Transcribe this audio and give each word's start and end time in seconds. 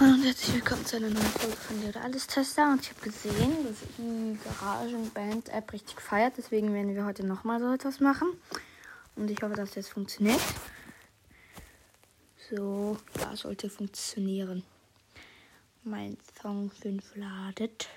Hallo 0.00 0.12
und 0.12 0.22
herzlich 0.22 0.54
willkommen 0.54 0.86
zu 0.86 0.94
einer 0.94 1.10
neuen 1.10 1.26
Folge 1.26 1.56
von 1.56 1.82
Leo 1.82 2.00
Alles 2.00 2.28
Tester. 2.28 2.70
Und 2.70 2.82
ich 2.82 2.90
habe 2.90 3.00
gesehen, 3.00 3.66
dass 3.66 3.78
die 3.98 4.38
Garagenband-App 4.44 5.72
richtig 5.72 6.00
feiert. 6.00 6.34
Deswegen 6.38 6.72
werden 6.72 6.94
wir 6.94 7.04
heute 7.04 7.26
nochmal 7.26 7.58
so 7.58 7.72
etwas 7.72 7.98
machen. 7.98 8.28
Und 9.16 9.28
ich 9.28 9.42
hoffe, 9.42 9.54
dass 9.54 9.72
das 9.72 9.88
funktioniert. 9.88 10.40
So, 12.48 12.96
ja, 13.18 13.34
sollte 13.34 13.68
funktionieren. 13.68 14.62
Mein 15.82 16.16
Song 16.40 16.70
5 16.80 17.16
ladet. 17.16 17.88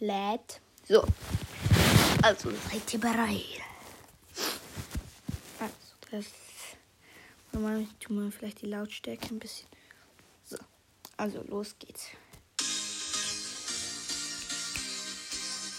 Lädt. 0.00 0.60
So. 0.86 1.06
Also 2.20 2.50
seid 2.50 2.92
ihr 2.92 3.00
bereit? 3.00 3.62
Also, 5.58 5.74
das. 6.10 6.26
Normal 7.52 7.86
tun 7.98 8.24
wir 8.24 8.30
vielleicht 8.30 8.60
die 8.60 8.66
Lautstärke 8.66 9.28
ein 9.30 9.38
bisschen. 9.38 9.68
So. 11.16 11.22
Also 11.22 11.42
los 11.48 11.78
geht's. 11.78 12.06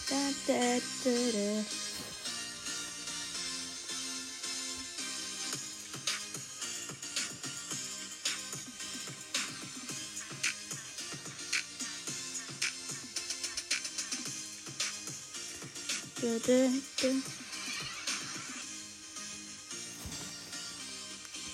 Da, 0.10 0.16
da, 0.48 0.80
da. 1.04 1.64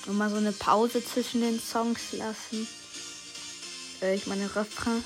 Und 0.08 0.18
mal 0.18 0.30
so 0.30 0.38
eine 0.38 0.52
Pause 0.52 1.04
zwischen 1.06 1.42
den 1.42 1.60
Songs 1.60 2.12
lassen. 2.14 2.68
Äh, 4.02 4.16
ich 4.16 4.28
meine 4.28 4.46
Refrain. 4.56 5.04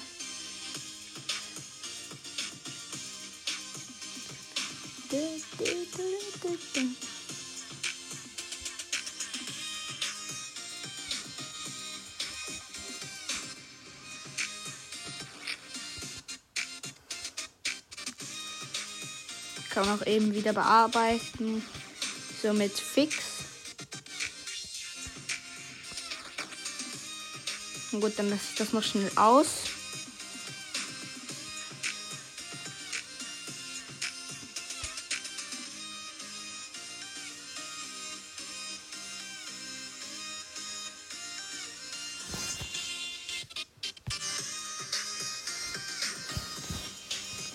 Kann 19.69 19.87
man 19.87 19.99
auch 19.99 20.07
eben 20.07 20.33
wieder 20.33 20.53
bearbeiten. 20.53 21.61
So 22.41 22.53
mit 22.53 22.71
Fix. 22.71 23.35
Gut, 28.01 28.13
dann 28.17 28.29
lasse 28.29 28.43
ich 28.51 28.57
das 28.57 28.73
noch 28.73 28.83
schnell 28.83 29.11
aus. 29.15 29.63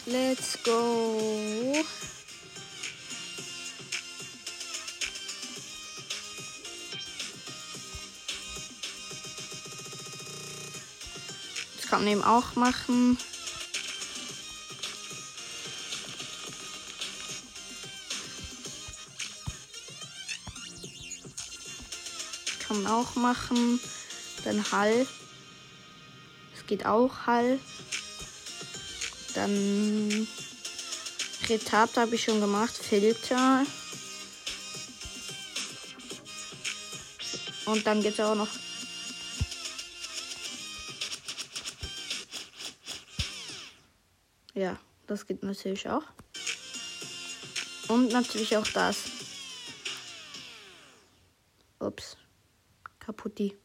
Let's 0.07 0.59
go. 0.65 1.85
Kann 11.91 12.07
eben 12.07 12.23
auch 12.23 12.55
machen. 12.55 13.19
Kann 22.61 22.83
man 22.83 22.93
auch 22.93 23.17
machen. 23.17 23.81
Dann 24.45 24.71
Hall. 24.71 25.05
Es 26.57 26.65
geht 26.69 26.87
auch 26.87 27.27
Hall. 27.27 27.59
Dann 29.35 30.29
Retard 31.49 31.97
habe 31.97 32.15
ich 32.15 32.23
schon 32.23 32.41
gemacht. 32.41 32.77
Filter. 32.77 33.67
Und 37.67 37.85
dann 37.85 38.01
gibt 38.01 38.17
es 38.17 38.25
auch 38.25 38.37
noch. 38.37 38.49
Ja, 44.55 44.79
das 45.07 45.27
geht 45.27 45.43
natürlich 45.43 45.89
auch. 45.89 46.03
Und 47.89 48.13
natürlich 48.13 48.57
auch 48.57 48.67
das. 48.69 49.05
Ups. 51.79 52.17
Kaputti. 52.99 53.57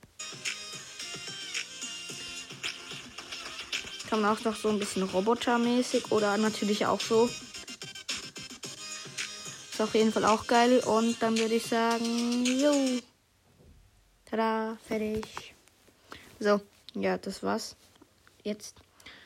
Kann 4.09 4.21
man 4.21 4.37
auch 4.37 4.43
noch 4.43 4.55
so 4.55 4.69
ein 4.69 4.79
bisschen 4.79 5.03
robotermäßig 5.03 6.11
oder 6.11 6.37
natürlich 6.37 6.85
auch 6.85 7.01
so. 7.01 7.29
Ist 9.71 9.81
auf 9.81 9.93
jeden 9.93 10.13
Fall 10.13 10.25
auch 10.25 10.47
geil. 10.47 10.79
Und 10.79 11.21
dann 11.21 11.37
würde 11.37 11.55
ich 11.55 11.65
sagen, 11.65 12.45
jo. 12.45 13.01
Tada, 14.25 14.77
fertig. 14.87 15.53
So, 16.39 16.61
ja, 16.93 17.17
das 17.17 17.43
war's. 17.43 17.75
Jetzt 18.43 18.84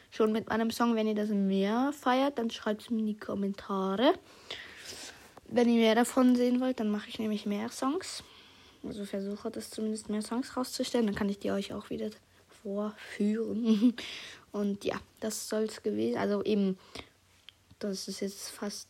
schon 0.10 0.32
mit 0.32 0.50
meinem 0.50 0.72
Song. 0.72 0.96
Wenn 0.96 1.08
ihr 1.08 1.16
das 1.16 1.30
mehr 1.30 1.94
feiert, 1.94 2.38
dann 2.38 2.50
schreibt 2.50 2.82
es 2.82 2.90
mir 2.90 3.00
in 3.00 3.08
die 3.08 3.18
Kommentare. 3.18 4.14
Wenn 5.48 5.70
ihr 5.70 5.80
mehr 5.80 5.96
davon 5.96 6.36
sehen 6.36 6.60
wollt, 6.60 6.80
dann 6.80 6.92
mache 6.92 7.10
ich 7.10 7.20
nämlich 7.20 7.46
mehr 7.46 7.70
Songs. 7.70 8.24
Also 8.84 9.06
versuche 9.06 9.52
das 9.52 9.70
zumindest 9.70 10.10
mehr 10.10 10.22
Songs 10.22 10.56
rauszustellen. 10.56 11.08
Dann 11.08 11.16
kann 11.16 11.30
ich 11.30 11.40
die 11.40 11.52
euch 11.52 11.74
auch 11.74 11.90
wieder 11.90 12.10
vorführen. 12.64 13.96
Und 14.52 14.84
ja, 14.86 15.00
das 15.20 15.50
soll 15.50 15.64
es 15.64 15.84
gewesen. 15.84 16.18
Also 16.18 16.44
eben, 16.44 16.78
das 17.80 18.08
ist 18.08 18.20
jetzt 18.20 18.50
fast 18.50 18.88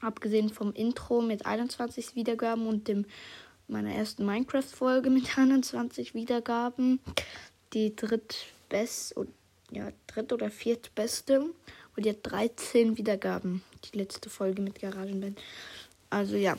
abgesehen 0.00 0.48
vom 0.48 0.72
Intro 0.72 1.20
mit 1.20 1.44
21 1.44 2.14
Wiedergaben 2.14 2.66
und 2.66 2.88
dem 2.88 3.04
meiner 3.68 3.92
ersten 3.94 4.24
Minecraft-Folge 4.24 5.10
mit 5.10 5.38
21 5.38 6.14
Wiedergaben. 6.14 7.00
Die 7.72 7.94
drittbest 7.94 9.14
ja, 9.70 9.90
dritt- 10.06 10.32
oder 10.32 10.50
viertbeste. 10.50 11.40
Und 11.40 12.04
die 12.04 12.10
hat 12.10 12.18
13 12.22 12.96
Wiedergaben. 12.96 13.62
Die 13.84 13.98
letzte 13.98 14.30
Folge 14.30 14.62
mit 14.62 14.80
Garagenband. 14.80 15.40
Also 16.08 16.36
ja. 16.36 16.56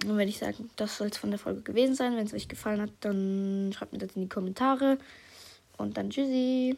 Dann 0.00 0.16
würde 0.16 0.30
ich 0.30 0.38
sagen, 0.38 0.70
das 0.76 0.96
soll 0.96 1.08
es 1.08 1.18
von 1.18 1.30
der 1.30 1.38
Folge 1.38 1.60
gewesen 1.60 1.94
sein. 1.94 2.16
Wenn 2.16 2.26
es 2.26 2.32
euch 2.32 2.48
gefallen 2.48 2.80
hat, 2.80 2.92
dann 3.00 3.70
schreibt 3.74 3.92
mir 3.92 3.98
das 3.98 4.16
in 4.16 4.22
die 4.22 4.28
Kommentare. 4.28 4.98
Und 5.76 5.96
dann 5.96 6.10
tschüssi. 6.10 6.76